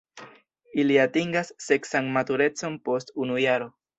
[0.83, 3.71] Ili atingas seksan maturecon post unu jaro.